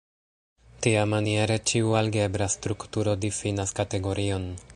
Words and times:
Tiamaniere, 0.85 1.59
ĉiu 1.73 1.93
algebra 2.01 2.49
strukturo 2.55 3.15
difinas 3.27 3.79
kategorion. 3.83 4.55